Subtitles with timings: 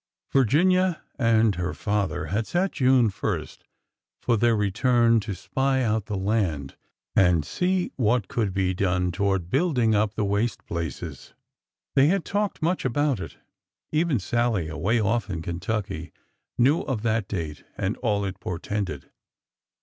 [0.33, 3.65] Virginia and her father had set June first
[4.19, 6.75] for their re turn to spy out the land
[7.15, 11.35] and see what could be done toward building up the waste places.
[11.93, 13.37] They had talked much about it.
[13.91, 16.11] Even Sallie, away off in Kentucky,
[16.57, 19.11] knew of that date and all it portended.